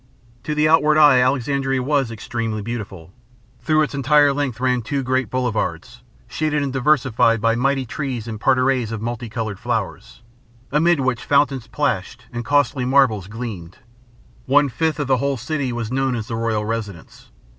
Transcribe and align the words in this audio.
To 0.45 0.55
the 0.55 0.67
outward 0.67 0.97
eye 0.97 1.19
Alexandria 1.19 1.83
was 1.83 2.09
extremely 2.09 2.63
beautiful. 2.63 3.13
Through 3.61 3.83
its 3.83 3.93
entire 3.93 4.33
length 4.33 4.59
ran 4.59 4.81
two 4.81 5.03
great 5.03 5.29
boulevards, 5.29 6.01
shaded 6.27 6.63
and 6.63 6.73
diversified 6.73 7.39
by 7.39 7.53
mighty 7.53 7.85
trees 7.85 8.27
and 8.27 8.41
parterres 8.41 8.91
of 8.91 8.99
multicolored 8.99 9.59
flowers, 9.59 10.23
amid 10.71 11.01
which 11.01 11.23
fountains 11.23 11.67
plashed 11.67 12.25
and 12.33 12.43
costly 12.43 12.83
marbles 12.83 13.27
gleamed. 13.27 13.77
One 14.47 14.69
fifth 14.69 14.99
of 14.99 15.05
the 15.05 15.17
whole 15.17 15.37
city 15.37 15.71
was 15.71 15.91
known 15.91 16.15
as 16.15 16.29
the 16.29 16.35
Royal 16.35 16.65
Residence. 16.65 17.29